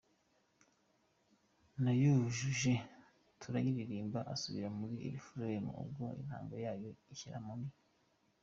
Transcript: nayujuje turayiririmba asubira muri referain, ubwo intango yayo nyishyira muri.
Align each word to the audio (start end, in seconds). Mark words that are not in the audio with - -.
nayujuje 1.83 2.73
turayiririmba 3.41 4.19
asubira 4.33 4.67
muri 4.77 4.95
referain, 5.15 5.65
ubwo 5.81 6.03
intango 6.21 6.55
yayo 6.65 6.89
nyishyira 7.03 7.39
muri. 7.47 7.65